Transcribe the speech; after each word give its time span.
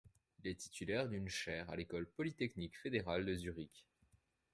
Il 0.39 0.49
est 0.49 0.55
titulaire 0.55 1.07
d'une 1.07 1.29
chaire 1.29 1.69
à 1.69 1.75
l'École 1.75 2.07
polytechnique 2.09 2.75
fédérale 2.75 3.23
de 3.23 3.35
Zurich. 3.35 3.85